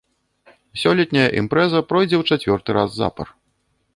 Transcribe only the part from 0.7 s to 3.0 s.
Сёлетняя імпрэза пройдзе ў чацвёрты раз